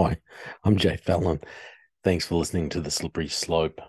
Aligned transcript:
Hi, 0.00 0.16
I'm 0.62 0.76
Jay 0.76 0.96
Fallon. 0.96 1.40
Thanks 2.04 2.24
for 2.24 2.36
listening 2.36 2.68
to 2.68 2.80
The 2.80 2.88
Slippery 2.88 3.26
Slope. 3.26 3.80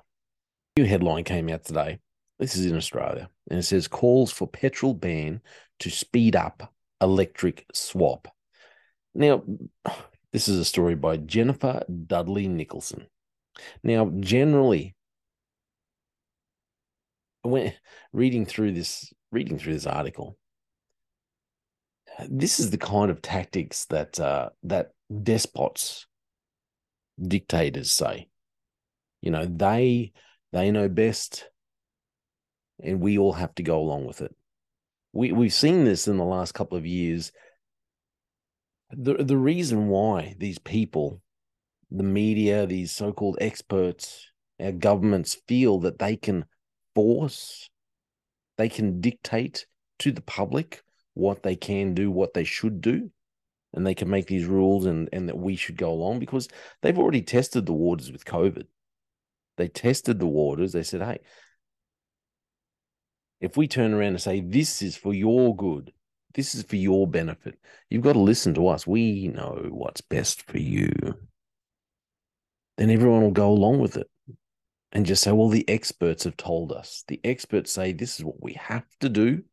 New 0.75 0.85
headline 0.85 1.23
came 1.23 1.49
out 1.49 1.65
today. 1.65 1.99
This 2.39 2.55
is 2.55 2.65
in 2.65 2.75
Australia, 2.75 3.29
and 3.47 3.59
it 3.59 3.63
says 3.63 3.87
calls 3.87 4.31
for 4.31 4.47
petrol 4.47 4.95
ban 4.95 5.39
to 5.81 5.91
speed 5.91 6.35
up 6.35 6.73
electric 6.99 7.67
swap. 7.75 8.27
Now, 9.13 9.43
this 10.33 10.47
is 10.47 10.57
a 10.57 10.65
story 10.65 10.95
by 10.95 11.17
Jennifer 11.17 11.83
Dudley 12.07 12.47
Nicholson. 12.47 13.05
Now, 13.83 14.11
generally, 14.19 14.95
when 17.43 17.71
reading 18.13 18.47
through 18.47 18.71
this, 18.71 19.13
reading 19.31 19.59
through 19.59 19.73
this 19.73 19.85
article, 19.85 20.38
this 22.27 22.59
is 22.59 22.71
the 22.71 22.77
kind 22.77 23.11
of 23.11 23.21
tactics 23.21 23.85
that 23.85 24.19
uh, 24.19 24.49
that 24.63 24.91
despots, 25.23 26.07
dictators 27.21 27.91
say. 27.91 28.27
You 29.21 29.31
know, 29.31 29.45
they 29.45 30.11
they 30.51 30.71
know 30.71 30.89
best, 30.89 31.49
and 32.83 32.99
we 32.99 33.17
all 33.17 33.33
have 33.33 33.53
to 33.55 33.63
go 33.63 33.79
along 33.79 34.05
with 34.05 34.21
it. 34.21 34.35
We 35.13 35.31
we've 35.31 35.53
seen 35.53 35.85
this 35.85 36.07
in 36.07 36.17
the 36.17 36.25
last 36.25 36.53
couple 36.53 36.77
of 36.77 36.85
years. 36.85 37.31
The 38.91 39.15
the 39.15 39.37
reason 39.37 39.87
why 39.87 40.35
these 40.37 40.59
people, 40.59 41.21
the 41.91 42.03
media, 42.03 42.65
these 42.65 42.91
so-called 42.91 43.37
experts, 43.39 44.31
our 44.59 44.71
governments 44.71 45.37
feel 45.47 45.79
that 45.79 45.99
they 45.99 46.15
can 46.15 46.45
force, 46.95 47.69
they 48.57 48.69
can 48.69 48.99
dictate 48.99 49.67
to 49.99 50.11
the 50.11 50.21
public 50.21 50.83
what 51.19 51.43
they 51.43 51.55
can 51.55 51.93
do, 51.93 52.09
what 52.09 52.33
they 52.33 52.43
should 52.43 52.81
do, 52.81 53.11
and 53.73 53.85
they 53.85 53.93
can 53.93 54.09
make 54.09 54.27
these 54.27 54.45
rules 54.45 54.85
and, 54.85 55.09
and 55.13 55.29
that 55.29 55.37
we 55.37 55.55
should 55.55 55.77
go 55.77 55.91
along 55.91 56.19
because 56.19 56.47
they've 56.81 56.97
already 56.97 57.21
tested 57.21 57.65
the 57.65 57.73
waters 57.73 58.11
with 58.11 58.25
COVID. 58.25 58.65
They 59.57 59.67
tested 59.67 60.19
the 60.19 60.27
waters. 60.27 60.71
They 60.71 60.83
said, 60.83 61.01
hey, 61.01 61.19
if 63.41 63.57
we 63.57 63.67
turn 63.67 63.93
around 63.93 64.09
and 64.09 64.21
say, 64.21 64.41
this 64.41 64.81
is 64.81 64.95
for 64.95 65.13
your 65.13 65.55
good, 65.55 65.91
this 66.33 66.55
is 66.55 66.63
for 66.63 66.77
your 66.77 67.07
benefit, 67.07 67.59
you've 67.89 68.03
got 68.03 68.13
to 68.13 68.19
listen 68.19 68.53
to 68.55 68.67
us. 68.67 68.87
We 68.87 69.27
know 69.27 69.67
what's 69.69 70.01
best 70.01 70.43
for 70.43 70.57
you. 70.57 70.91
Then 72.77 72.89
everyone 72.89 73.21
will 73.21 73.31
go 73.31 73.49
along 73.49 73.79
with 73.79 73.97
it 73.97 74.09
and 74.91 75.05
just 75.05 75.21
say, 75.21 75.31
well, 75.31 75.49
the 75.49 75.67
experts 75.69 76.23
have 76.23 76.37
told 76.37 76.71
us. 76.71 77.03
The 77.07 77.19
experts 77.23 77.71
say 77.71 77.91
this 77.91 78.17
is 78.17 78.25
what 78.25 78.41
we 78.41 78.53
have 78.53 78.85
to 79.01 79.09
do. 79.09 79.43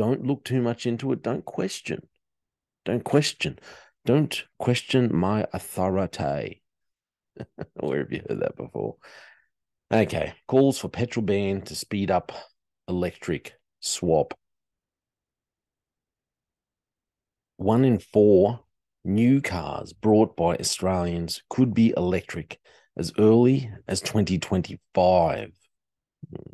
Don't 0.00 0.24
look 0.24 0.44
too 0.44 0.62
much 0.62 0.86
into 0.86 1.12
it. 1.12 1.22
Don't 1.22 1.44
question. 1.44 2.08
Don't 2.86 3.04
question. 3.04 3.58
Don't 4.06 4.44
question 4.58 5.14
my 5.14 5.46
authority. 5.52 6.62
Where 7.74 7.98
have 7.98 8.10
you 8.10 8.22
heard 8.26 8.40
that 8.40 8.56
before? 8.56 8.96
Okay. 9.92 10.32
Calls 10.48 10.78
for 10.78 10.88
petrol 10.88 11.26
ban 11.26 11.60
to 11.66 11.74
speed 11.74 12.10
up 12.10 12.32
electric 12.88 13.52
swap. 13.80 14.32
One 17.58 17.84
in 17.84 17.98
four 17.98 18.60
new 19.04 19.42
cars 19.42 19.92
brought 19.92 20.34
by 20.34 20.56
Australians 20.56 21.42
could 21.50 21.74
be 21.74 21.92
electric 21.94 22.58
as 22.96 23.12
early 23.18 23.70
as 23.86 24.00
2025. 24.00 25.52
Hmm. 26.34 26.52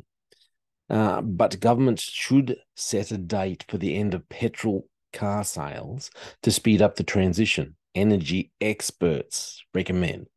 Uh, 0.89 1.21
but 1.21 1.59
governments 1.59 2.03
should 2.03 2.57
set 2.75 3.11
a 3.11 3.17
date 3.17 3.65
for 3.67 3.77
the 3.77 3.95
end 3.95 4.13
of 4.13 4.29
petrol 4.29 4.87
car 5.13 5.43
sales 5.43 6.09
to 6.43 6.51
speed 6.51 6.81
up 6.81 6.95
the 6.95 7.03
transition. 7.03 7.75
Energy 7.93 8.51
experts 8.61 9.63
recommend. 9.73 10.27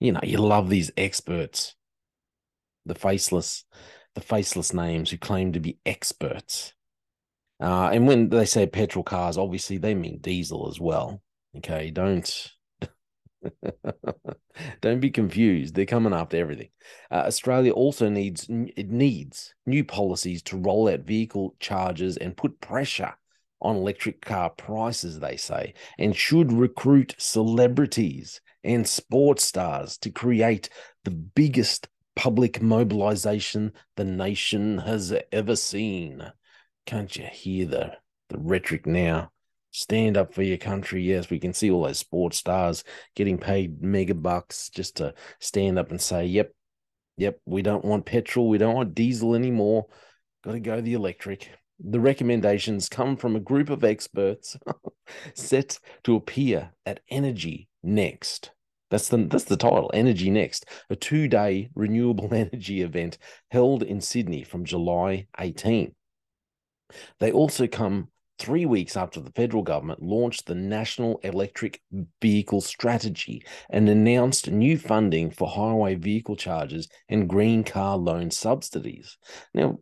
You 0.00 0.12
know, 0.12 0.20
you 0.22 0.38
love 0.38 0.68
these 0.68 0.90
experts, 0.96 1.76
the 2.86 2.94
faceless, 2.94 3.64
the 4.14 4.20
faceless 4.20 4.72
names 4.72 5.10
who 5.10 5.18
claim 5.18 5.52
to 5.52 5.60
be 5.60 5.78
experts. 5.86 6.72
Uh, 7.60 7.90
and 7.92 8.08
when 8.08 8.28
they 8.28 8.44
say 8.44 8.66
petrol 8.66 9.04
cars, 9.04 9.38
obviously 9.38 9.78
they 9.78 9.94
mean 9.94 10.18
diesel 10.18 10.68
as 10.68 10.80
well. 10.80 11.22
Okay, 11.58 11.90
don't 11.90 12.50
Don't 14.80 15.00
be 15.00 15.10
confused. 15.10 15.74
They're 15.74 15.86
coming 15.86 16.12
after 16.12 16.36
everything. 16.36 16.68
Uh, 17.10 17.24
Australia 17.26 17.72
also 17.72 18.08
needs 18.08 18.46
it 18.48 18.90
needs 18.90 19.54
new 19.66 19.84
policies 19.84 20.42
to 20.44 20.56
roll 20.56 20.88
out 20.88 21.00
vehicle 21.00 21.54
charges 21.60 22.16
and 22.16 22.36
put 22.36 22.60
pressure 22.60 23.14
on 23.60 23.76
electric 23.76 24.20
car 24.20 24.50
prices, 24.50 25.20
they 25.20 25.36
say, 25.36 25.74
and 25.98 26.16
should 26.16 26.52
recruit 26.52 27.14
celebrities 27.18 28.40
and 28.64 28.86
sports 28.88 29.44
stars 29.44 29.96
to 29.98 30.10
create 30.10 30.68
the 31.04 31.10
biggest 31.10 31.88
public 32.16 32.60
mobilization 32.60 33.72
the 33.96 34.04
nation 34.04 34.78
has 34.78 35.14
ever 35.30 35.56
seen. 35.56 36.22
Can't 36.86 37.14
you 37.16 37.24
hear 37.24 37.66
the, 37.66 37.92
the 38.28 38.38
rhetoric 38.38 38.86
now? 38.86 39.30
Stand 39.72 40.16
up 40.16 40.32
for 40.32 40.42
your 40.42 40.58
country. 40.58 41.02
Yes, 41.02 41.30
we 41.30 41.40
can 41.40 41.52
see 41.52 41.70
all 41.70 41.82
those 41.82 41.98
sports 41.98 42.36
stars 42.36 42.84
getting 43.16 43.38
paid 43.38 43.82
mega 43.82 44.14
bucks 44.14 44.68
just 44.68 44.98
to 44.98 45.14
stand 45.40 45.78
up 45.78 45.90
and 45.90 46.00
say, 46.00 46.26
yep, 46.26 46.52
yep, 47.16 47.40
we 47.44 47.62
don't 47.62 47.84
want 47.84 48.06
petrol, 48.06 48.48
we 48.48 48.58
don't 48.58 48.74
want 48.74 48.94
diesel 48.94 49.34
anymore. 49.34 49.86
Got 50.44 50.52
to 50.52 50.60
go 50.60 50.80
the 50.80 50.94
electric. 50.94 51.50
The 51.80 52.00
recommendations 52.00 52.88
come 52.88 53.16
from 53.16 53.34
a 53.34 53.40
group 53.40 53.70
of 53.70 53.82
experts 53.82 54.56
set 55.34 55.78
to 56.04 56.14
appear 56.14 56.70
at 56.86 57.00
Energy 57.10 57.68
Next. 57.82 58.52
That's 58.90 59.08
the 59.08 59.16
that's 59.16 59.44
the 59.44 59.56
title, 59.56 59.90
Energy 59.94 60.30
Next, 60.30 60.66
a 60.90 60.96
two-day 60.96 61.70
renewable 61.74 62.28
energy 62.34 62.82
event 62.82 63.16
held 63.50 63.82
in 63.82 64.00
Sydney 64.00 64.44
from 64.44 64.66
July 64.66 65.26
18. 65.38 65.94
They 67.18 67.32
also 67.32 67.66
come 67.66 68.08
three 68.42 68.66
weeks 68.66 68.96
after 68.96 69.20
the 69.20 69.30
federal 69.30 69.62
government 69.62 70.02
launched 70.02 70.46
the 70.46 70.54
National 70.54 71.18
Electric 71.22 71.80
Vehicle 72.20 72.60
Strategy 72.60 73.44
and 73.70 73.88
announced 73.88 74.50
new 74.50 74.76
funding 74.76 75.30
for 75.30 75.46
highway 75.46 75.94
vehicle 75.94 76.34
charges 76.34 76.88
and 77.08 77.28
green 77.28 77.62
car 77.62 77.96
loan 77.96 78.32
subsidies. 78.32 79.16
Now, 79.54 79.78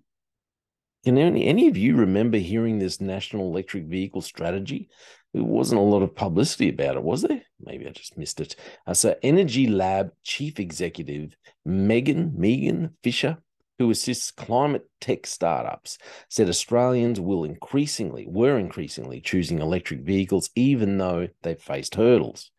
can 1.07 1.17
any, 1.17 1.47
any 1.47 1.69
of 1.69 1.79
you 1.79 1.97
remember 1.97 2.37
hearing 2.37 2.79
this 2.79 3.01
National 3.01 3.47
Electric 3.47 3.87
Vehicle 3.87 4.21
Strategy? 4.21 4.91
There 5.33 5.43
wasn't 5.43 5.81
a 5.81 5.85
lot 5.85 6.03
of 6.03 6.15
publicity 6.15 6.69
about 6.69 6.97
it, 6.97 7.03
was 7.03 7.23
there? 7.23 7.41
Maybe 7.59 7.87
I 7.87 7.91
just 7.91 8.19
missed 8.19 8.41
it. 8.41 8.57
Uh, 8.87 8.93
so, 8.93 9.17
Energy 9.23 9.69
Lab 9.69 10.11
Chief 10.23 10.61
Executive 10.61 11.35
Megan 11.65 12.35
Megan 12.37 12.97
Fisher 13.03 13.39
who 13.81 13.91
assists 13.91 14.31
climate 14.31 14.87
tech 15.01 15.27
startups, 15.27 15.97
said 16.29 16.51
Australians 16.51 17.19
will 17.19 17.45
increasingly, 17.45 18.27
were 18.29 18.59
increasingly 18.59 19.23
choosing 19.23 19.59
electric 19.59 20.01
vehicles, 20.01 20.51
even 20.55 20.99
though 20.99 21.27
they've 21.43 21.59
faced 21.59 21.95
hurdles. 21.95 22.51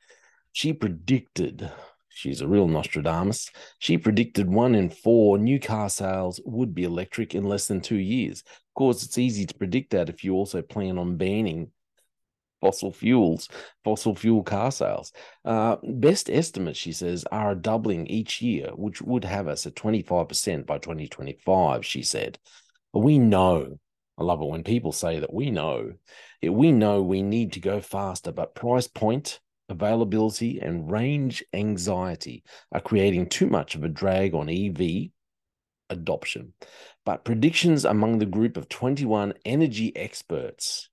She 0.51 0.73
predicted, 0.73 1.71
she's 2.09 2.41
a 2.41 2.47
real 2.47 2.67
Nostradamus, 2.67 3.51
she 3.77 3.99
predicted 3.99 4.49
one 4.49 4.73
in 4.73 4.89
four 4.89 5.37
new 5.37 5.59
car 5.59 5.91
sales 5.91 6.41
would 6.43 6.73
be 6.73 6.85
electric 6.85 7.35
in 7.35 7.43
less 7.43 7.67
than 7.67 7.81
two 7.81 7.99
years. 7.99 8.41
Of 8.47 8.73
course, 8.73 9.03
it's 9.03 9.19
easy 9.19 9.45
to 9.45 9.53
predict 9.53 9.91
that 9.91 10.09
if 10.09 10.23
you 10.23 10.33
also 10.33 10.63
plan 10.63 10.97
on 10.97 11.17
banning 11.17 11.69
fossil 12.61 12.93
fuels, 12.93 13.49
fossil 13.83 14.15
fuel 14.15 14.43
car 14.43 14.71
sales. 14.71 15.11
Uh, 15.43 15.75
best 15.83 16.29
estimates, 16.29 16.79
she 16.79 16.93
says, 16.93 17.25
are 17.31 17.55
doubling 17.55 18.07
each 18.07 18.41
year, 18.41 18.69
which 18.75 19.01
would 19.01 19.25
have 19.25 19.47
us 19.47 19.65
at 19.65 19.75
25% 19.75 20.65
by 20.65 20.77
2025, 20.77 21.85
she 21.85 22.03
said. 22.03 22.39
But 22.93 22.99
we 22.99 23.19
know, 23.19 23.79
I 24.17 24.23
love 24.23 24.41
it 24.41 24.47
when 24.47 24.63
people 24.63 24.91
say 24.91 25.19
that 25.19 25.33
we 25.33 25.49
know, 25.51 25.93
we 26.41 26.71
know 26.71 27.01
we 27.01 27.23
need 27.23 27.53
to 27.53 27.59
go 27.59 27.81
faster, 27.81 28.31
but 28.31 28.55
price 28.55 28.87
point, 28.87 29.39
availability, 29.67 30.59
and 30.59 30.89
range 30.91 31.43
anxiety 31.53 32.43
are 32.71 32.81
creating 32.81 33.27
too 33.27 33.47
much 33.47 33.75
of 33.75 33.83
a 33.83 33.89
drag 33.89 34.33
on 34.33 34.49
EV 34.49 35.09
adoption. 35.89 36.53
But 37.05 37.25
predictions 37.25 37.85
among 37.85 38.19
the 38.19 38.25
group 38.25 38.57
of 38.57 38.69
21 38.69 39.33
energy 39.45 39.95
experts 39.95 40.90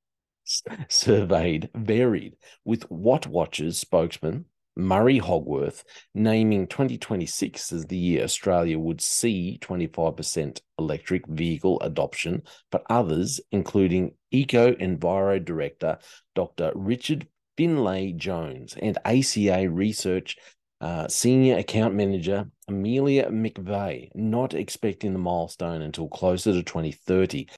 surveyed 0.88 1.70
varied, 1.74 2.36
with 2.64 2.88
WattWatchers 2.88 3.74
spokesman 3.74 4.46
Murray 4.78 5.18
Hogarth 5.18 5.82
naming 6.14 6.68
2026 6.68 7.72
as 7.72 7.86
the 7.86 7.96
year 7.96 8.22
Australia 8.22 8.78
would 8.78 9.00
see 9.00 9.58
25% 9.60 10.60
electric 10.78 11.26
vehicle 11.26 11.80
adoption, 11.80 12.42
but 12.70 12.84
others, 12.88 13.40
including 13.50 14.12
Eco 14.30 14.72
Enviro 14.74 15.44
Director 15.44 15.98
Dr. 16.36 16.70
Richard 16.76 17.26
Finlay 17.56 18.12
Jones 18.12 18.76
and 18.80 18.96
ACA 19.04 19.68
Research 19.68 20.36
uh, 20.80 21.08
Senior 21.08 21.58
Account 21.58 21.94
Manager 21.94 22.48
Amelia 22.68 23.28
McVeigh, 23.30 24.10
not 24.14 24.54
expecting 24.54 25.12
the 25.12 25.18
milestone 25.18 25.82
until 25.82 26.08
closer 26.08 26.52
to 26.52 26.62
2030 26.62 27.48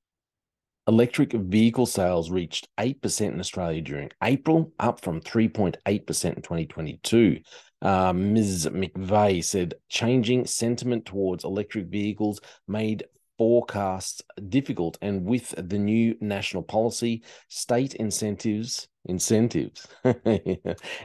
Electric 0.91 1.33
vehicle 1.35 1.87
sales 1.87 2.33
reached 2.33 2.67
8% 2.77 3.21
in 3.21 3.39
Australia 3.39 3.81
during 3.81 4.11
April, 4.25 4.73
up 4.81 5.01
from 5.01 5.21
3.8% 5.21 5.77
in 5.87 6.43
2022. 6.43 7.39
Uh, 7.81 8.13
Ms. 8.13 8.69
McVeigh 8.73 9.45
said 9.45 9.75
changing 9.89 10.47
sentiment 10.47 11.07
towards 11.07 11.45
electric 11.45 11.87
vehicles 11.87 12.41
made 12.67 13.05
forecasts 13.39 14.21
difficult, 14.49 14.99
and 15.01 15.25
with 15.25 15.55
the 15.57 15.79
new 15.79 16.17
national 16.21 16.65
policy, 16.65 17.23
state 17.47 17.95
incentives 17.95 18.89
incentives 19.05 19.87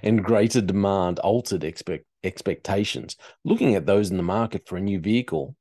and 0.01 0.23
greater 0.23 0.61
demand 0.61 1.19
altered 1.19 1.63
expect, 1.63 2.05
expectations. 2.23 3.17
Looking 3.43 3.75
at 3.75 3.85
those 3.85 4.09
in 4.09 4.17
the 4.17 4.23
market 4.23 4.67
for 4.67 4.77
a 4.77 4.81
new 4.81 4.99
vehicle, 4.99 5.55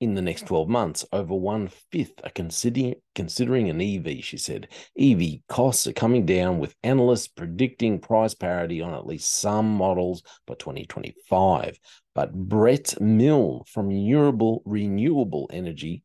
in 0.00 0.14
the 0.14 0.22
next 0.22 0.46
12 0.46 0.68
months. 0.68 1.04
Over 1.12 1.34
one 1.34 1.68
fifth 1.90 2.20
are 2.24 2.30
considering, 2.30 2.94
considering 3.14 3.68
an 3.68 3.80
EV, 3.80 4.22
she 4.22 4.36
said. 4.36 4.68
EV 4.98 5.40
costs 5.48 5.86
are 5.86 5.92
coming 5.92 6.24
down, 6.24 6.58
with 6.58 6.76
analysts 6.82 7.28
predicting 7.28 7.98
price 7.98 8.34
parity 8.34 8.80
on 8.80 8.94
at 8.94 9.06
least 9.06 9.32
some 9.32 9.66
models 9.74 10.22
by 10.46 10.54
2025. 10.54 11.78
But 12.14 12.32
Brett 12.32 13.00
Mill 13.00 13.64
from 13.68 13.88
renewable, 13.88 14.62
renewable 14.64 15.50
energy 15.52 16.02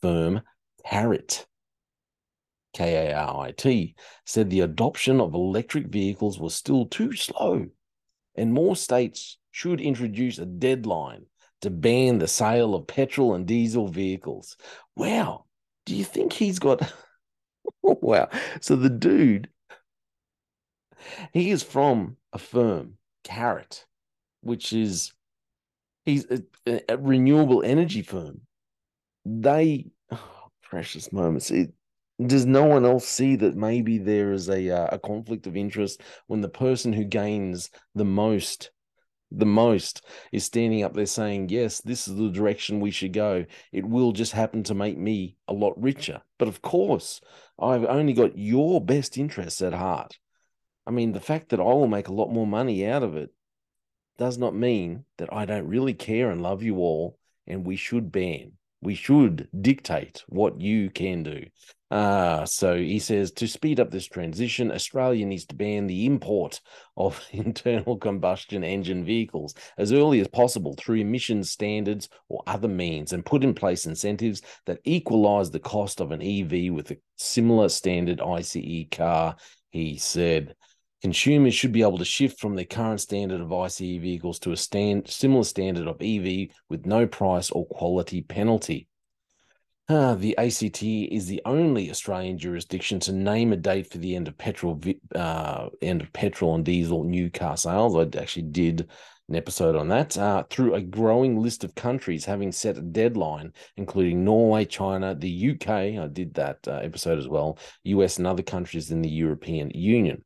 firm 0.00 0.42
Karit, 0.86 1.44
K 2.74 3.08
A 3.08 3.16
R 3.16 3.46
I 3.46 3.50
T, 3.52 3.94
said 4.24 4.50
the 4.50 4.60
adoption 4.60 5.20
of 5.20 5.34
electric 5.34 5.86
vehicles 5.86 6.38
was 6.38 6.54
still 6.54 6.86
too 6.86 7.12
slow, 7.12 7.66
and 8.34 8.52
more 8.52 8.76
states 8.76 9.38
should 9.50 9.80
introduce 9.80 10.38
a 10.38 10.46
deadline 10.46 11.24
to 11.62 11.70
ban 11.70 12.18
the 12.18 12.28
sale 12.28 12.74
of 12.74 12.86
petrol 12.86 13.34
and 13.34 13.46
diesel 13.46 13.88
vehicles. 13.88 14.56
Wow. 14.96 15.44
Do 15.84 15.94
you 15.94 16.04
think 16.04 16.32
he's 16.32 16.58
got. 16.58 16.92
wow. 17.82 18.28
So 18.60 18.76
the 18.76 18.90
dude, 18.90 19.48
he 21.32 21.50
is 21.50 21.62
from 21.62 22.16
a 22.32 22.38
firm, 22.38 22.98
Carrot, 23.24 23.86
which 24.42 24.72
is. 24.72 25.12
He's 26.04 26.24
a, 26.30 26.80
a 26.88 26.96
renewable 26.96 27.64
energy 27.64 28.02
firm. 28.02 28.42
They, 29.24 29.86
oh, 30.12 30.50
precious 30.62 31.12
moments. 31.12 31.50
It, 31.50 31.72
does 32.24 32.46
no 32.46 32.64
one 32.64 32.86
else 32.86 33.06
see 33.06 33.36
that 33.36 33.56
maybe 33.56 33.98
there 33.98 34.32
is 34.32 34.48
a 34.48 34.70
uh, 34.70 34.88
a 34.92 34.98
conflict 34.98 35.46
of 35.46 35.56
interest 35.56 36.00
when 36.28 36.40
the 36.40 36.48
person 36.48 36.92
who 36.92 37.04
gains 37.04 37.70
the 37.94 38.04
most 38.04 38.70
the 39.30 39.46
most 39.46 40.04
is 40.32 40.44
standing 40.44 40.82
up 40.82 40.94
there 40.94 41.06
saying, 41.06 41.48
Yes, 41.48 41.80
this 41.80 42.06
is 42.06 42.16
the 42.16 42.30
direction 42.30 42.80
we 42.80 42.90
should 42.90 43.12
go. 43.12 43.44
It 43.72 43.84
will 43.84 44.12
just 44.12 44.32
happen 44.32 44.62
to 44.64 44.74
make 44.74 44.98
me 44.98 45.36
a 45.48 45.52
lot 45.52 45.80
richer. 45.80 46.22
But 46.38 46.48
of 46.48 46.62
course, 46.62 47.20
I've 47.58 47.84
only 47.84 48.12
got 48.12 48.38
your 48.38 48.80
best 48.80 49.18
interests 49.18 49.62
at 49.62 49.72
heart. 49.72 50.18
I 50.86 50.90
mean, 50.92 51.12
the 51.12 51.20
fact 51.20 51.48
that 51.48 51.60
I 51.60 51.64
will 51.64 51.88
make 51.88 52.08
a 52.08 52.14
lot 52.14 52.32
more 52.32 52.46
money 52.46 52.86
out 52.86 53.02
of 53.02 53.16
it 53.16 53.30
does 54.18 54.38
not 54.38 54.54
mean 54.54 55.04
that 55.18 55.32
I 55.32 55.44
don't 55.44 55.66
really 55.66 55.94
care 55.94 56.30
and 56.30 56.42
love 56.42 56.62
you 56.62 56.76
all, 56.76 57.18
and 57.46 57.66
we 57.66 57.76
should 57.76 58.12
ban. 58.12 58.52
We 58.80 58.94
should 58.94 59.48
dictate 59.58 60.22
what 60.28 60.60
you 60.60 60.90
can 60.90 61.22
do. 61.22 61.46
Uh, 61.88 62.44
so 62.44 62.76
he 62.76 62.98
says 62.98 63.30
to 63.30 63.46
speed 63.46 63.78
up 63.78 63.90
this 63.90 64.06
transition, 64.06 64.72
Australia 64.72 65.24
needs 65.24 65.46
to 65.46 65.54
ban 65.54 65.86
the 65.86 66.04
import 66.04 66.60
of 66.96 67.24
internal 67.30 67.96
combustion 67.96 68.64
engine 68.64 69.04
vehicles 69.04 69.54
as 69.78 69.92
early 69.92 70.20
as 70.20 70.28
possible 70.28 70.74
through 70.74 70.96
emissions 70.96 71.50
standards 71.50 72.08
or 72.28 72.42
other 72.46 72.68
means 72.68 73.12
and 73.12 73.24
put 73.24 73.44
in 73.44 73.54
place 73.54 73.86
incentives 73.86 74.42
that 74.66 74.80
equalize 74.84 75.50
the 75.50 75.60
cost 75.60 76.00
of 76.00 76.10
an 76.10 76.20
EV 76.20 76.72
with 76.72 76.90
a 76.90 76.98
similar 77.16 77.68
standard 77.68 78.20
ICE 78.20 78.86
car, 78.90 79.36
he 79.70 79.96
said. 79.96 80.56
Consumers 81.02 81.54
should 81.54 81.72
be 81.72 81.82
able 81.82 81.98
to 81.98 82.04
shift 82.04 82.40
from 82.40 82.56
their 82.56 82.64
current 82.64 83.00
standard 83.00 83.40
of 83.40 83.52
ICE 83.52 83.78
vehicles 83.78 84.40
to 84.40 84.50
a 84.50 84.56
stand, 84.56 85.08
similar 85.08 85.44
standard 85.44 85.86
of 85.86 86.02
EV 86.02 86.48
with 86.68 86.84
no 86.84 87.06
price 87.06 87.50
or 87.50 87.64
quality 87.66 88.22
penalty. 88.22 88.88
The 89.88 90.34
ACT 90.36 90.82
is 90.82 91.26
the 91.26 91.42
only 91.44 91.90
Australian 91.90 92.38
jurisdiction 92.38 92.98
to 93.00 93.12
name 93.12 93.52
a 93.52 93.56
date 93.56 93.90
for 93.90 93.98
the 93.98 94.16
end 94.16 94.26
of 94.26 94.36
petrol, 94.36 94.80
uh, 95.14 95.68
end 95.80 96.02
of 96.02 96.12
petrol 96.12 96.54
and 96.56 96.64
diesel 96.64 97.04
new 97.04 97.30
car 97.30 97.56
sales. 97.56 97.94
I 97.94 98.18
actually 98.18 98.42
did 98.42 98.88
an 99.28 99.36
episode 99.36 99.76
on 99.76 99.88
that. 99.88 100.18
Uh, 100.18 100.42
through 100.50 100.74
a 100.74 100.80
growing 100.80 101.40
list 101.40 101.62
of 101.62 101.74
countries 101.74 102.24
having 102.24 102.50
set 102.50 102.78
a 102.78 102.82
deadline, 102.82 103.52
including 103.76 104.24
Norway, 104.24 104.64
China, 104.64 105.14
the 105.14 105.50
UK. 105.52 105.68
I 105.68 106.08
did 106.12 106.34
that 106.34 106.58
uh, 106.66 106.80
episode 106.82 107.18
as 107.18 107.28
well. 107.28 107.58
US 107.84 108.18
and 108.18 108.26
other 108.26 108.42
countries 108.42 108.90
in 108.90 109.02
the 109.02 109.08
European 109.08 109.70
Union. 109.70 110.24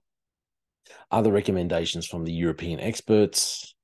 Other 1.10 1.32
recommendations 1.32 2.06
from 2.06 2.24
the 2.24 2.32
European 2.32 2.80
experts, 2.80 3.74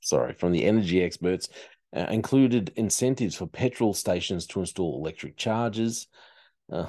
sorry, 0.00 0.34
from 0.34 0.52
the 0.52 0.64
energy 0.64 1.02
experts 1.02 1.48
uh, 1.96 2.06
included 2.10 2.72
incentives 2.76 3.34
for 3.36 3.46
petrol 3.46 3.94
stations 3.94 4.46
to 4.46 4.60
install 4.60 4.98
electric 4.98 5.36
chargers, 5.36 6.06
uh, 6.72 6.86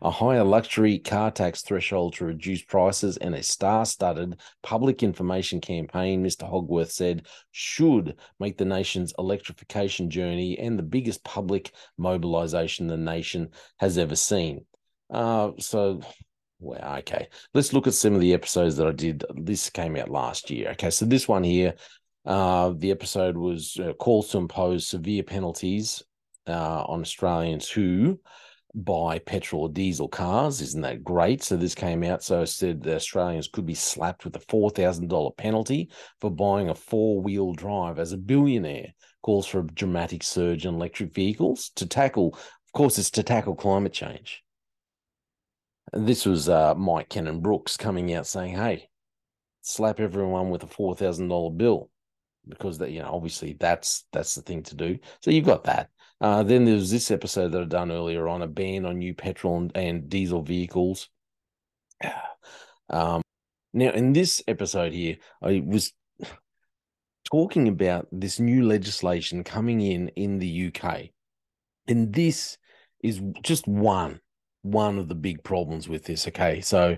a 0.00 0.10
higher 0.10 0.42
luxury 0.42 0.98
car 0.98 1.30
tax 1.30 1.62
threshold 1.62 2.14
to 2.14 2.24
reduce 2.24 2.62
prices, 2.62 3.16
and 3.18 3.34
a 3.34 3.42
star 3.42 3.86
studded 3.86 4.40
public 4.62 5.02
information 5.02 5.60
campaign, 5.60 6.24
Mr. 6.24 6.48
Hogarth 6.48 6.90
said, 6.90 7.26
should 7.52 8.16
make 8.40 8.58
the 8.58 8.64
nation's 8.64 9.14
electrification 9.18 10.10
journey 10.10 10.58
and 10.58 10.76
the 10.76 10.82
biggest 10.82 11.22
public 11.22 11.72
mobilization 11.98 12.88
the 12.88 12.96
nation 12.96 13.48
has 13.78 13.96
ever 13.96 14.16
seen. 14.16 14.64
Uh, 15.08 15.52
so, 15.58 16.00
well, 16.58 16.96
okay. 16.98 17.28
Let's 17.54 17.72
look 17.72 17.86
at 17.86 17.94
some 17.94 18.14
of 18.14 18.20
the 18.20 18.34
episodes 18.34 18.76
that 18.76 18.86
I 18.88 18.92
did. 18.92 19.24
This 19.36 19.70
came 19.70 19.96
out 19.96 20.08
last 20.08 20.50
year. 20.50 20.70
Okay, 20.70 20.90
so 20.90 21.04
this 21.04 21.28
one 21.28 21.44
here 21.44 21.74
uh, 22.24 22.72
the 22.76 22.90
episode 22.90 23.36
was 23.36 23.78
uh, 23.78 23.92
calls 23.94 24.28
to 24.30 24.38
impose 24.38 24.86
severe 24.86 25.22
penalties 25.22 26.02
uh, 26.46 26.84
on 26.84 27.00
Australians 27.00 27.68
who 27.70 28.18
buy 28.74 29.18
petrol 29.18 29.62
or 29.62 29.68
diesel 29.68 30.08
cars. 30.08 30.60
Isn't 30.60 30.82
that 30.82 31.04
great? 31.04 31.42
So 31.42 31.56
this 31.56 31.74
came 31.74 32.02
out. 32.02 32.22
So 32.22 32.42
it 32.42 32.46
said 32.46 32.82
that 32.82 32.96
Australians 32.96 33.48
could 33.48 33.66
be 33.66 33.74
slapped 33.74 34.24
with 34.24 34.36
a 34.36 34.40
four 34.40 34.70
thousand 34.70 35.08
dollar 35.08 35.30
penalty 35.32 35.90
for 36.20 36.30
buying 36.30 36.70
a 36.70 36.74
four 36.74 37.20
wheel 37.20 37.52
drive 37.52 37.98
as 37.98 38.12
a 38.12 38.18
billionaire. 38.18 38.94
Calls 39.22 39.46
for 39.46 39.60
a 39.60 39.66
dramatic 39.66 40.22
surge 40.22 40.66
in 40.66 40.74
electric 40.74 41.14
vehicles 41.14 41.70
to 41.76 41.86
tackle. 41.86 42.34
Of 42.34 42.72
course, 42.72 42.98
it's 42.98 43.10
to 43.10 43.22
tackle 43.22 43.54
climate 43.54 43.92
change. 43.92 44.42
And 45.92 46.08
this 46.08 46.24
was 46.24 46.48
uh, 46.48 46.74
Mike 46.74 47.10
Cannon 47.10 47.40
Brookes 47.40 47.76
coming 47.76 48.12
out 48.14 48.26
saying, 48.26 48.54
"Hey, 48.54 48.88
slap 49.60 50.00
everyone 50.00 50.50
with 50.50 50.62
a 50.62 50.66
four 50.66 50.96
thousand 50.96 51.28
dollar 51.28 51.50
bill." 51.50 51.90
Because 52.48 52.78
that 52.78 52.90
you 52.90 53.00
know 53.00 53.10
obviously 53.12 53.56
that's 53.58 54.04
that's 54.12 54.34
the 54.34 54.42
thing 54.42 54.62
to 54.64 54.74
do. 54.74 54.98
So 55.20 55.30
you've 55.30 55.46
got 55.46 55.64
that. 55.64 55.90
Uh, 56.20 56.42
then 56.42 56.64
there's 56.64 56.90
this 56.90 57.10
episode 57.10 57.50
that 57.52 57.62
I've 57.62 57.68
done 57.68 57.90
earlier 57.90 58.28
on 58.28 58.42
a 58.42 58.46
ban 58.46 58.86
on 58.86 58.98
new 58.98 59.14
petrol 59.14 59.56
and, 59.56 59.72
and 59.76 60.08
diesel 60.08 60.42
vehicles. 60.42 61.08
Um, 62.90 63.22
now 63.72 63.90
in 63.92 64.12
this 64.12 64.42
episode 64.46 64.92
here, 64.92 65.16
I 65.40 65.62
was 65.64 65.94
talking 67.24 67.68
about 67.68 68.06
this 68.12 68.38
new 68.38 68.66
legislation 68.66 69.44
coming 69.44 69.80
in 69.80 70.08
in 70.08 70.38
the 70.38 70.66
UK, 70.66 71.08
and 71.88 72.12
this 72.12 72.58
is 73.02 73.22
just 73.42 73.66
one 73.66 74.20
one 74.62 74.98
of 74.98 75.08
the 75.08 75.14
big 75.14 75.42
problems 75.42 75.88
with 75.88 76.04
this. 76.04 76.28
Okay, 76.28 76.60
so 76.60 76.96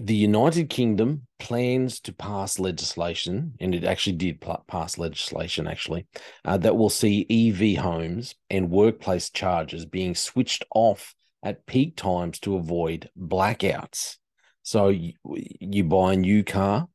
the 0.00 0.14
United 0.14 0.70
Kingdom 0.70 1.26
plans 1.38 2.00
to 2.00 2.12
pass 2.12 2.58
legislation, 2.58 3.54
and 3.60 3.74
it 3.74 3.84
actually 3.84 4.16
did 4.16 4.44
pass 4.66 4.98
legislation 4.98 5.66
actually, 5.66 6.06
uh, 6.44 6.56
that 6.58 6.76
will 6.76 6.90
see 6.90 7.26
EV 7.30 7.82
homes 7.82 8.34
and 8.50 8.70
workplace 8.70 9.30
chargers 9.30 9.84
being 9.84 10.14
switched 10.14 10.64
off 10.74 11.14
at 11.42 11.66
peak 11.66 11.96
times 11.96 12.38
to 12.40 12.56
avoid 12.56 13.10
blackouts. 13.18 14.16
So 14.62 14.88
you, 14.88 15.14
you 15.60 15.84
buy 15.84 16.14
a 16.14 16.16
new 16.16 16.44
car, 16.44 16.88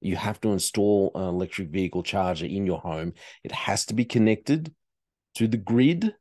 you 0.00 0.16
have 0.16 0.40
to 0.42 0.52
install 0.52 1.12
an 1.14 1.22
electric 1.22 1.70
vehicle 1.70 2.02
charger 2.02 2.46
in 2.46 2.66
your 2.66 2.80
home. 2.80 3.14
It 3.42 3.52
has 3.52 3.86
to 3.86 3.94
be 3.94 4.04
connected 4.04 4.74
to 5.36 5.48
the 5.48 5.56
grid, 5.56 6.14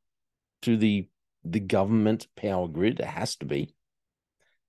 to 0.62 0.78
the 0.78 1.10
the 1.46 1.60
government 1.60 2.28
power 2.38 2.70
grid. 2.70 3.02
It 3.02 3.06
has 3.06 3.36
to 3.38 3.46
be 3.46 3.73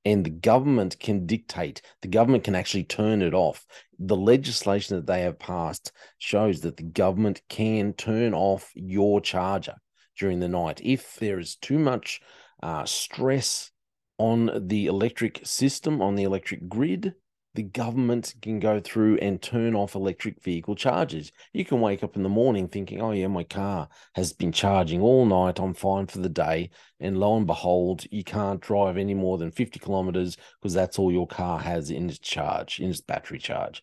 and 0.04 0.24
the 0.24 0.30
government 0.30 0.98
can 1.00 1.26
dictate 1.26 1.80
the 2.02 2.08
government 2.08 2.44
can 2.44 2.54
actually 2.54 2.84
turn 2.84 3.22
it 3.22 3.34
off. 3.34 3.66
The 3.98 4.16
legislation 4.16 4.96
that 4.96 5.06
they 5.06 5.22
have 5.22 5.38
passed 5.38 5.92
shows 6.18 6.60
that 6.60 6.76
the 6.76 6.82
government 6.82 7.40
can 7.48 7.92
turn 7.94 8.34
off 8.34 8.70
your 8.74 9.20
charger 9.20 9.76
during 10.18 10.40
the 10.40 10.48
night. 10.48 10.80
If 10.82 11.16
there 11.16 11.38
is 11.38 11.56
too 11.56 11.78
much 11.78 12.20
uh, 12.62 12.84
stress 12.84 13.70
on 14.18 14.68
the 14.68 14.86
electric 14.86 15.40
system 15.44 16.00
on 16.00 16.14
the 16.14 16.22
electric 16.22 16.68
grid 16.68 17.14
the 17.54 17.62
government 17.62 18.34
can 18.42 18.58
go 18.58 18.80
through 18.80 19.18
and 19.18 19.40
turn 19.40 19.76
off 19.76 19.94
electric 19.94 20.42
vehicle 20.42 20.74
charges. 20.74 21.30
You 21.52 21.64
can 21.64 21.80
wake 21.80 22.02
up 22.02 22.16
in 22.16 22.24
the 22.24 22.28
morning 22.28 22.66
thinking, 22.66 23.00
oh, 23.00 23.12
yeah, 23.12 23.28
my 23.28 23.44
car 23.44 23.88
has 24.14 24.32
been 24.32 24.50
charging 24.50 25.00
all 25.00 25.24
night. 25.24 25.60
I'm 25.60 25.74
fine 25.74 26.06
for 26.06 26.18
the 26.18 26.28
day. 26.28 26.70
And 26.98 27.18
lo 27.18 27.36
and 27.36 27.46
behold, 27.46 28.04
you 28.10 28.24
can't 28.24 28.60
drive 28.60 28.96
any 28.96 29.14
more 29.14 29.38
than 29.38 29.52
50 29.52 29.78
kilometers 29.78 30.36
because 30.60 30.74
that's 30.74 30.98
all 30.98 31.12
your 31.12 31.28
car 31.28 31.60
has 31.60 31.90
in 31.90 32.10
its 32.10 32.18
charge, 32.18 32.80
in 32.80 32.90
its 32.90 33.00
battery 33.00 33.38
charge. 33.38 33.82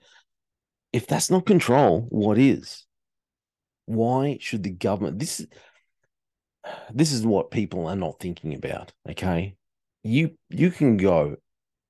If 0.91 1.07
that's 1.07 1.31
not 1.31 1.45
control, 1.45 2.07
what 2.09 2.37
is? 2.37 2.85
Why 3.85 4.37
should 4.41 4.63
the 4.63 4.71
government? 4.71 5.19
This, 5.19 5.45
this 6.93 7.13
is 7.13 7.25
what 7.25 7.51
people 7.51 7.87
are 7.87 7.95
not 7.95 8.19
thinking 8.19 8.53
about. 8.53 8.91
Okay. 9.09 9.55
You 10.03 10.35
you 10.49 10.71
can 10.71 10.97
go 10.97 11.37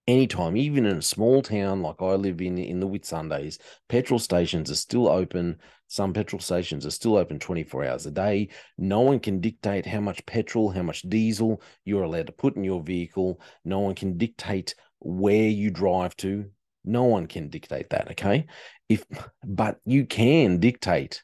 anytime, 0.08 0.58
even 0.58 0.86
in 0.86 0.98
a 0.98 1.02
small 1.02 1.42
town 1.42 1.82
like 1.82 2.02
I 2.02 2.16
live 2.16 2.42
in 2.42 2.58
in 2.58 2.80
the 2.80 2.88
Whitsundays, 2.88 3.60
petrol 3.90 4.20
stations 4.20 4.72
are 4.72 4.76
still 4.76 5.08
open. 5.08 5.58
Some 5.88 6.14
petrol 6.14 6.40
stations 6.40 6.86
are 6.86 6.92
still 6.92 7.18
open 7.18 7.40
24 7.40 7.86
hours 7.86 8.06
a 8.06 8.12
day. 8.12 8.50
No 8.78 9.02
one 9.02 9.20
can 9.20 9.42
dictate 9.42 9.86
how 9.86 10.00
much 10.00 10.26
petrol, 10.26 10.70
how 10.70 10.84
much 10.84 11.02
diesel 11.04 11.62
you're 11.86 12.04
allowed 12.04 12.28
to 12.28 12.34
put 12.34 12.56
in 12.56 12.64
your 12.64 12.82
vehicle. 12.82 13.42
No 13.66 13.80
one 13.80 13.96
can 13.96 14.18
dictate 14.18 14.76
where 15.00 15.48
you 15.48 15.70
drive 15.70 16.16
to. 16.18 16.46
No 16.84 17.04
one 17.04 17.28
can 17.28 17.50
dictate 17.50 17.90
that, 17.90 18.12
okay? 18.12 18.48
If 18.90 19.06
but 19.46 19.80
you 19.86 20.06
can 20.06 20.60
dictate 20.60 21.24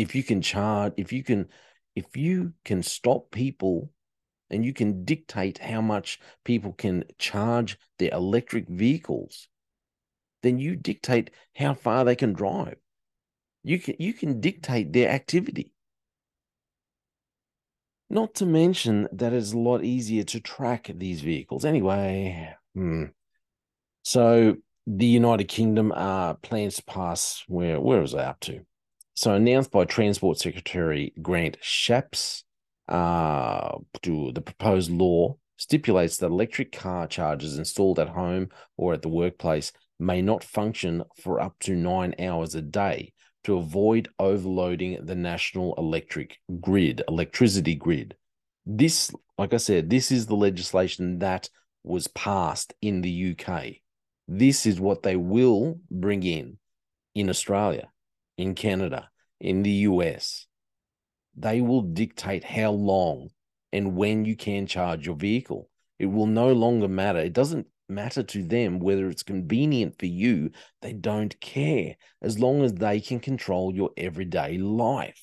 if 0.00 0.14
you 0.14 0.22
can 0.22 0.40
charge, 0.40 0.94
if 0.96 1.12
you 1.12 1.22
can 1.22 1.48
if 1.94 2.16
you 2.16 2.54
can 2.64 2.82
stop 2.82 3.30
people 3.30 3.90
and 4.50 4.64
you 4.64 4.72
can 4.72 5.04
dictate 5.04 5.58
how 5.58 5.80
much 5.80 6.20
people 6.44 6.72
can 6.72 7.04
charge 7.18 7.78
their 7.98 8.12
electric 8.12 8.68
vehicles, 8.68 9.48
then 10.42 10.58
you 10.58 10.76
dictate 10.76 11.30
how 11.54 11.74
far 11.74 12.04
they 12.04 12.16
can 12.16 12.32
drive. 12.32 12.76
You 13.62 13.78
can 13.78 13.96
you 13.98 14.12
can 14.12 14.40
dictate 14.40 14.92
their 14.92 15.10
activity. 15.10 15.72
Not 18.08 18.34
to 18.36 18.46
mention 18.46 19.06
that 19.12 19.32
it's 19.32 19.52
a 19.52 19.58
lot 19.58 19.84
easier 19.84 20.24
to 20.24 20.40
track 20.40 20.90
these 20.92 21.20
vehicles. 21.20 21.64
Anyway, 21.64 22.54
hmm. 22.74 23.04
so 24.02 24.56
the 24.86 25.06
United 25.06 25.44
Kingdom 25.44 25.92
uh, 25.92 26.34
plans 26.34 26.76
to 26.76 26.84
pass 26.84 27.44
where 27.46 27.80
where 27.80 28.00
was 28.00 28.14
I 28.14 28.24
up 28.24 28.40
to? 28.40 28.60
So 29.14 29.34
announced 29.34 29.70
by 29.70 29.84
Transport 29.84 30.38
Secretary 30.38 31.12
Grant 31.20 31.58
Shapps 31.60 32.44
uh, 32.90 33.78
to 34.02 34.32
the 34.32 34.40
proposed 34.40 34.90
law 34.90 35.36
stipulates 35.56 36.16
that 36.16 36.26
electric 36.26 36.72
car 36.72 37.06
chargers 37.06 37.58
installed 37.58 37.98
at 37.98 38.08
home 38.08 38.48
or 38.76 38.94
at 38.94 39.02
the 39.02 39.08
workplace 39.08 39.72
may 39.98 40.22
not 40.22 40.42
function 40.42 41.02
for 41.22 41.40
up 41.40 41.54
to 41.60 41.76
nine 41.76 42.14
hours 42.18 42.54
a 42.54 42.62
day 42.62 43.12
to 43.44 43.56
avoid 43.56 44.08
overloading 44.18 44.98
the 45.04 45.14
national 45.14 45.74
electric 45.76 46.38
grid, 46.60 47.02
electricity 47.08 47.74
grid. 47.74 48.16
This, 48.66 49.10
like 49.38 49.54
I 49.54 49.58
said, 49.58 49.88
this 49.88 50.10
is 50.10 50.26
the 50.26 50.34
legislation 50.34 51.18
that 51.20 51.48
was 51.84 52.08
passed 52.08 52.74
in 52.82 53.02
the 53.02 53.34
UK. 53.34 53.76
This 54.28 54.66
is 54.66 54.80
what 54.80 55.02
they 55.02 55.16
will 55.16 55.78
bring 55.90 56.22
in 56.22 56.58
in 57.14 57.30
Australia, 57.30 57.88
in 58.36 58.54
Canada, 58.54 59.08
in 59.40 59.62
the 59.62 59.70
US 59.70 60.46
they 61.36 61.60
will 61.60 61.82
dictate 61.82 62.44
how 62.44 62.70
long 62.70 63.30
and 63.72 63.96
when 63.96 64.24
you 64.24 64.36
can 64.36 64.66
charge 64.66 65.06
your 65.06 65.16
vehicle. 65.16 65.68
It 65.98 66.06
will 66.06 66.26
no 66.26 66.52
longer 66.52 66.88
matter. 66.88 67.18
It 67.18 67.32
doesn't 67.32 67.66
matter 67.88 68.22
to 68.22 68.42
them 68.42 68.78
whether 68.78 69.08
it's 69.08 69.22
convenient 69.22 69.98
for 69.98 70.06
you. 70.06 70.50
They 70.82 70.92
don't 70.92 71.38
care 71.40 71.96
as 72.22 72.38
long 72.38 72.62
as 72.62 72.74
they 72.74 73.00
can 73.00 73.20
control 73.20 73.74
your 73.74 73.90
everyday 73.96 74.58
life. 74.58 75.22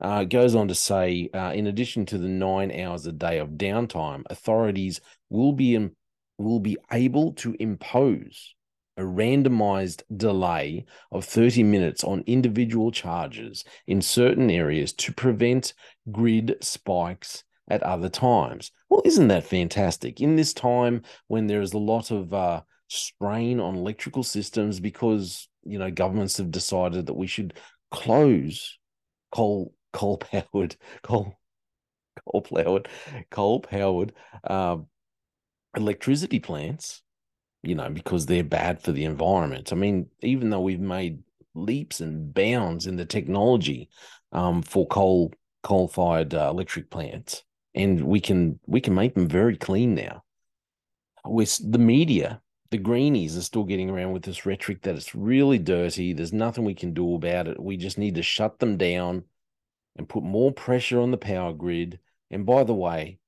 Uh, 0.00 0.20
it 0.22 0.28
goes 0.28 0.54
on 0.54 0.68
to 0.68 0.74
say, 0.74 1.30
uh, 1.32 1.52
in 1.54 1.66
addition 1.66 2.04
to 2.06 2.18
the 2.18 2.28
nine 2.28 2.70
hours 2.70 3.06
a 3.06 3.12
day 3.12 3.38
of 3.38 3.50
downtime, 3.50 4.24
authorities 4.28 5.00
will 5.30 5.52
be 5.52 5.88
will 6.38 6.60
be 6.60 6.76
able 6.92 7.32
to 7.32 7.56
impose 7.58 8.55
a 8.96 9.02
randomized 9.02 10.02
delay 10.16 10.84
of 11.12 11.24
30 11.24 11.62
minutes 11.62 12.02
on 12.04 12.24
individual 12.26 12.90
charges 12.90 13.64
in 13.86 14.00
certain 14.00 14.50
areas 14.50 14.92
to 14.92 15.12
prevent 15.12 15.74
grid 16.10 16.56
spikes 16.60 17.44
at 17.68 17.82
other 17.82 18.08
times. 18.08 18.70
Well, 18.88 19.02
isn't 19.04 19.28
that 19.28 19.44
fantastic? 19.44 20.20
In 20.20 20.36
this 20.36 20.54
time 20.54 21.02
when 21.26 21.46
there 21.46 21.60
is 21.60 21.72
a 21.72 21.78
lot 21.78 22.10
of 22.10 22.32
uh, 22.32 22.62
strain 22.88 23.60
on 23.60 23.76
electrical 23.76 24.22
systems 24.22 24.80
because 24.80 25.48
you 25.64 25.78
know 25.78 25.90
governments 25.90 26.36
have 26.36 26.50
decided 26.50 27.06
that 27.06 27.14
we 27.14 27.26
should 27.26 27.54
close 27.90 28.78
coal 29.32 29.74
coal 29.92 30.18
powered 30.18 30.76
coal 31.02 31.34
coal 32.30 32.42
powered 32.42 32.88
coal 33.30 33.60
powered 33.60 34.12
uh, 34.44 34.76
electricity 35.76 36.38
plants 36.38 37.02
you 37.66 37.74
know, 37.74 37.90
because 37.90 38.26
they're 38.26 38.44
bad 38.44 38.80
for 38.80 38.92
the 38.92 39.04
environment. 39.04 39.72
I 39.72 39.76
mean, 39.76 40.06
even 40.22 40.50
though 40.50 40.60
we've 40.60 40.80
made 40.80 41.22
leaps 41.54 42.00
and 42.00 42.32
bounds 42.32 42.86
in 42.86 42.96
the 42.96 43.04
technology 43.04 43.88
um, 44.32 44.62
for 44.62 44.86
coal 44.86 45.32
coal 45.62 45.88
fired 45.88 46.32
uh, 46.32 46.48
electric 46.50 46.90
plants, 46.90 47.42
and 47.74 48.04
we 48.04 48.20
can 48.20 48.60
we 48.66 48.80
can 48.80 48.94
make 48.94 49.14
them 49.14 49.28
very 49.28 49.56
clean 49.56 49.94
now. 49.94 50.22
With 51.24 51.58
the 51.72 51.78
media, 51.78 52.40
the 52.70 52.78
greenies 52.78 53.36
are 53.36 53.42
still 53.42 53.64
getting 53.64 53.90
around 53.90 54.12
with 54.12 54.22
this 54.22 54.46
rhetoric 54.46 54.82
that 54.82 54.94
it's 54.94 55.14
really 55.14 55.58
dirty. 55.58 56.12
There's 56.12 56.32
nothing 56.32 56.64
we 56.64 56.74
can 56.74 56.94
do 56.94 57.14
about 57.16 57.48
it. 57.48 57.60
We 57.60 57.76
just 57.76 57.98
need 57.98 58.14
to 58.14 58.22
shut 58.22 58.60
them 58.60 58.76
down 58.76 59.24
and 59.96 60.08
put 60.08 60.22
more 60.22 60.52
pressure 60.52 61.00
on 61.00 61.10
the 61.10 61.16
power 61.16 61.52
grid. 61.52 61.98
And 62.30 62.46
by 62.46 62.62
the 62.62 62.74
way, 62.74 63.18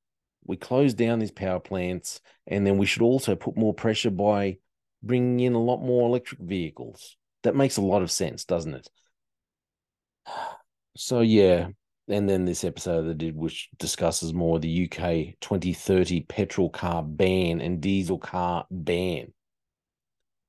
we 0.48 0.56
close 0.56 0.94
down 0.94 1.18
these 1.18 1.30
power 1.30 1.60
plants, 1.60 2.20
and 2.46 2.66
then 2.66 2.78
we 2.78 2.86
should 2.86 3.02
also 3.02 3.36
put 3.36 3.56
more 3.56 3.74
pressure 3.74 4.10
by 4.10 4.56
bringing 5.02 5.40
in 5.40 5.52
a 5.52 5.62
lot 5.62 5.80
more 5.80 6.08
electric 6.08 6.40
vehicles. 6.40 7.16
That 7.44 7.54
makes 7.54 7.76
a 7.76 7.82
lot 7.82 8.02
of 8.02 8.10
sense, 8.10 8.44
doesn't 8.44 8.74
it? 8.74 8.88
So 10.96 11.20
yeah, 11.20 11.68
and 12.08 12.28
then 12.28 12.46
this 12.46 12.64
episode 12.64 13.08
I 13.08 13.12
did, 13.12 13.36
which 13.36 13.68
discusses 13.78 14.32
more 14.32 14.58
the 14.58 14.84
UK 14.90 15.38
2030 15.40 16.22
petrol 16.22 16.70
car 16.70 17.02
ban 17.02 17.60
and 17.60 17.80
diesel 17.80 18.18
car 18.18 18.66
ban. 18.70 19.32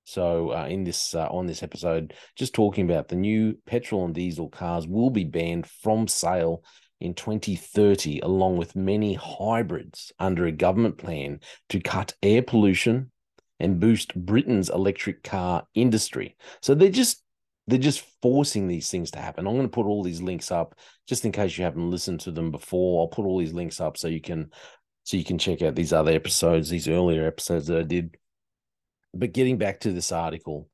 So 0.06 0.54
uh, 0.54 0.66
in 0.68 0.86
this 0.86 1.14
uh, 1.14 1.28
on 1.28 1.46
this 1.46 1.62
episode, 1.62 2.14
just 2.36 2.56
talking 2.56 2.90
about 2.90 3.10
the 3.10 3.16
new 3.16 3.58
petrol 3.68 4.06
and 4.06 4.16
diesel 4.16 4.50
cars 4.50 4.88
will 4.88 5.12
be 5.12 5.26
banned 5.26 5.68
from 5.68 6.08
sale 6.08 6.64
in 7.02 7.14
2030, 7.14 8.20
along 8.20 8.58
with 8.58 8.76
many 8.76 9.14
hybrids 9.14 10.12
under 10.20 10.46
a 10.46 10.52
government 10.52 10.98
plan 10.98 11.40
to 11.70 11.80
cut 11.80 12.14
air 12.22 12.42
pollution 12.42 13.12
and 13.60 13.80
boost 13.80 14.16
Britain's 14.16 14.70
electric 14.70 15.24
car 15.24 15.64
industry. 15.74 16.36
So 16.62 16.76
they're 16.76 16.90
just 16.90 17.24
they're 17.68 17.78
just 17.78 18.04
forcing 18.22 18.68
these 18.68 18.90
things 18.90 19.12
to 19.12 19.20
happen. 19.20 19.46
I'm 19.46 19.54
going 19.54 19.68
to 19.68 19.72
put 19.72 19.86
all 19.86 20.02
these 20.02 20.24
links 20.24 20.52
up 20.52 20.74
just 21.08 21.24
in 21.24 21.32
case 21.32 21.56
you 21.56 21.64
haven't 21.64 21.92
listened 21.92 22.20
to 22.22 22.32
them 22.32 22.50
before. 22.50 23.02
I'll 23.02 23.08
put 23.08 23.26
all 23.26 23.38
these 23.38 23.54
links 23.54 23.80
up 23.80 23.96
so 23.96 24.08
you 24.08 24.22
can 24.22 24.50
so 25.04 25.18
you 25.18 25.24
can 25.24 25.38
check 25.38 25.62
out 25.62 25.76
these 25.76 25.94
other 25.94 26.12
episodes, 26.12 26.70
these 26.70 26.88
earlier 26.88 27.26
episodes 27.28 27.68
that 27.68 27.80
I 27.80 27.84
did. 27.84 28.18
But 29.14 29.34
getting 29.34 29.58
back 29.58 29.82
to 29.82 29.92
this 29.92 30.12
article, 30.12 30.68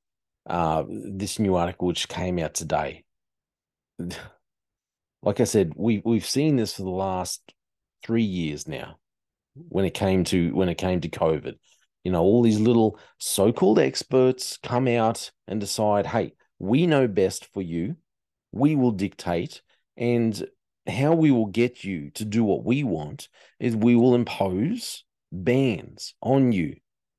uh, 0.50 0.84
this 0.90 1.40
new 1.40 1.56
article 1.56 1.88
which 1.88 2.08
came 2.08 2.40
out 2.40 2.54
today 2.54 3.04
like 5.26 5.42
I 5.42 5.46
said, 5.46 5.74
we 5.76 6.02
we've 6.06 6.26
seen 6.26 6.56
this 6.56 6.76
for 6.76 6.84
the 6.84 6.90
last 6.90 7.42
three 8.06 8.24
years 8.24 8.68
now. 8.68 8.98
When 9.70 9.86
it 9.86 9.94
came 9.94 10.24
to 10.26 10.54
when 10.54 10.70
it 10.70 10.78
came 10.78 11.02
to 11.02 11.10
COVID, 11.10 11.56
you 12.04 12.12
know, 12.12 12.22
all 12.22 12.44
these 12.44 12.60
little 12.60 13.00
so-called 13.18 13.80
experts 13.80 14.58
come 14.62 14.88
out 14.88 15.32
and 15.48 15.60
decide, 15.60 16.06
hey, 16.06 16.34
we 16.60 16.86
know 16.86 17.08
best 17.08 17.48
for 17.54 17.62
you. 17.62 17.96
We 18.52 18.76
will 18.76 18.92
dictate, 18.92 19.62
and 19.98 20.48
how 20.88 21.14
we 21.14 21.32
will 21.32 21.48
get 21.48 21.84
you 21.84 22.12
to 22.12 22.24
do 22.24 22.44
what 22.44 22.64
we 22.64 22.84
want 22.84 23.28
is 23.60 23.76
we 23.76 23.96
will 23.96 24.14
impose 24.14 25.04
bans 25.32 26.14
on 26.22 26.52
you. 26.52 26.76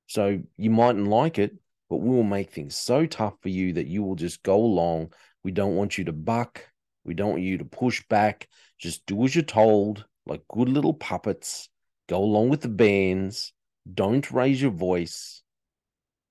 So 0.07 0.41
you 0.57 0.71
mightn't 0.71 1.09
like 1.09 1.39
it, 1.39 1.57
but 1.91 1.97
we 1.97 2.15
will 2.15 2.23
make 2.23 2.53
things 2.53 2.77
so 2.77 3.07
tough 3.07 3.35
for 3.43 3.49
you 3.49 3.73
that 3.73 3.89
you 3.89 4.03
will 4.05 4.15
just 4.15 4.43
go 4.43 4.57
along. 4.57 5.13
We 5.43 5.51
don't 5.51 5.75
want 5.75 5.99
you 5.99 6.05
to 6.05 6.13
buck. 6.13 6.65
We 7.07 7.15
don't 7.15 7.31
want 7.31 7.43
you 7.43 7.59
to 7.59 7.65
push 7.65 8.03
back. 8.09 8.49
Just 8.79 9.07
do 9.07 9.25
as 9.25 9.35
you're 9.35 9.45
told, 9.45 10.05
like 10.27 10.43
good 10.53 10.69
little 10.69 10.93
puppets. 10.93 11.69
Go 12.09 12.19
along 12.19 12.49
with 12.49 12.61
the 12.61 12.69
bands. 12.69 13.53
Don't 13.93 14.31
raise 14.33 14.61
your 14.61 14.73
voice. 14.73 15.43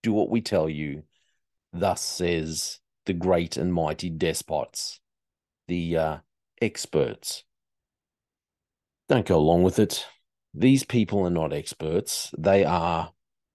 Do 0.04 0.12
what 0.12 0.30
we 0.30 0.42
tell 0.42 0.70
you. 0.70 1.04
Thus 1.72 2.02
says 2.02 2.80
the 3.06 3.14
great 3.14 3.56
and 3.58 3.74
mighty 3.74 4.10
despots, 4.10 5.00
the 5.68 5.98
uh, 5.98 6.18
experts. 6.62 7.44
Don't 9.08 9.26
go 9.26 9.38
along 9.38 9.64
with 9.64 9.80
it. 9.80 10.06
These 10.54 10.84
people 10.84 11.26
are 11.26 11.30
not 11.30 11.54
experts. 11.54 12.34
They 12.38 12.66
are, 12.66 13.12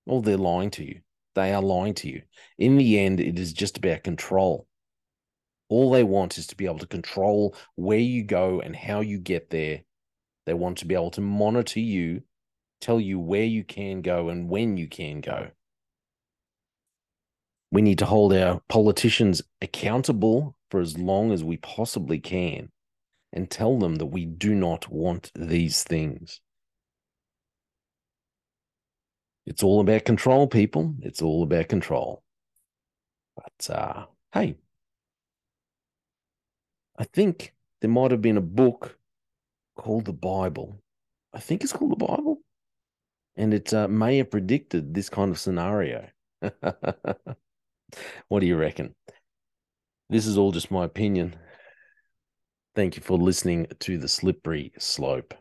well, 0.06 0.22
they're 0.22 0.36
lying 0.36 0.70
to 0.72 0.84
you. 0.84 1.00
They 1.34 1.52
are 1.52 1.62
lying 1.62 1.94
to 1.94 2.08
you. 2.08 2.22
In 2.58 2.76
the 2.76 2.98
end, 2.98 3.20
it 3.20 3.38
is 3.38 3.52
just 3.52 3.78
about 3.78 4.04
control. 4.04 4.66
All 5.70 5.90
they 5.90 6.02
want 6.02 6.36
is 6.36 6.48
to 6.48 6.56
be 6.56 6.66
able 6.66 6.80
to 6.80 6.86
control 6.86 7.54
where 7.76 7.98
you 7.98 8.24
go 8.24 8.60
and 8.60 8.74
how 8.74 9.00
you 9.00 9.18
get 9.18 9.50
there. 9.50 9.82
They 10.44 10.52
want 10.52 10.78
to 10.78 10.86
be 10.86 10.94
able 10.94 11.12
to 11.12 11.20
monitor 11.20 11.78
you, 11.78 12.22
tell 12.80 13.00
you 13.00 13.20
where 13.20 13.44
you 13.44 13.62
can 13.62 14.02
go 14.02 14.28
and 14.28 14.50
when 14.50 14.76
you 14.76 14.88
can 14.88 15.20
go. 15.20 15.50
We 17.70 17.82
need 17.82 18.00
to 18.00 18.06
hold 18.06 18.32
our 18.34 18.60
politicians 18.68 19.42
accountable 19.62 20.56
for 20.72 20.80
as 20.80 20.98
long 20.98 21.30
as 21.30 21.44
we 21.44 21.56
possibly 21.56 22.18
can 22.18 22.70
and 23.32 23.48
tell 23.48 23.78
them 23.78 23.94
that 23.96 24.06
we 24.06 24.26
do 24.26 24.56
not 24.56 24.90
want 24.90 25.30
these 25.36 25.84
things. 25.84 26.40
It's 29.46 29.62
all 29.62 29.80
about 29.80 30.04
control, 30.04 30.48
people. 30.48 30.96
It's 31.00 31.22
all 31.22 31.44
about 31.44 31.68
control. 31.68 32.24
But 33.36 33.70
uh, 33.72 34.06
hey, 34.32 34.56
I 37.00 37.04
think 37.04 37.54
there 37.80 37.88
might 37.88 38.10
have 38.10 38.20
been 38.20 38.36
a 38.36 38.42
book 38.42 38.98
called 39.74 40.04
the 40.04 40.12
Bible. 40.12 40.82
I 41.32 41.40
think 41.40 41.62
it's 41.62 41.72
called 41.72 41.92
the 41.92 42.06
Bible. 42.06 42.42
And 43.36 43.54
it 43.54 43.72
uh, 43.72 43.88
may 43.88 44.18
have 44.18 44.30
predicted 44.30 44.92
this 44.92 45.08
kind 45.08 45.30
of 45.30 45.38
scenario. 45.38 46.08
what 48.28 48.40
do 48.40 48.46
you 48.46 48.56
reckon? 48.56 48.94
This 50.10 50.26
is 50.26 50.36
all 50.36 50.52
just 50.52 50.70
my 50.70 50.84
opinion. 50.84 51.36
Thank 52.76 52.96
you 52.96 53.02
for 53.02 53.16
listening 53.16 53.68
to 53.78 53.96
The 53.96 54.08
Slippery 54.08 54.72
Slope. 54.78 55.32